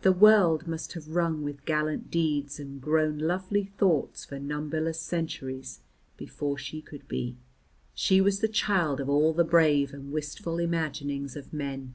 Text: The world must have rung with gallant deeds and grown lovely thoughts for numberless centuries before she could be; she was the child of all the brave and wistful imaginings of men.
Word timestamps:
The 0.00 0.10
world 0.12 0.66
must 0.66 0.94
have 0.94 1.08
rung 1.08 1.42
with 1.42 1.66
gallant 1.66 2.10
deeds 2.10 2.58
and 2.58 2.80
grown 2.80 3.18
lovely 3.18 3.66
thoughts 3.76 4.24
for 4.24 4.38
numberless 4.38 4.98
centuries 4.98 5.82
before 6.16 6.56
she 6.56 6.80
could 6.80 7.06
be; 7.08 7.36
she 7.92 8.22
was 8.22 8.40
the 8.40 8.48
child 8.48 9.00
of 9.00 9.10
all 9.10 9.34
the 9.34 9.44
brave 9.44 9.92
and 9.92 10.12
wistful 10.12 10.58
imaginings 10.60 11.36
of 11.36 11.52
men. 11.52 11.92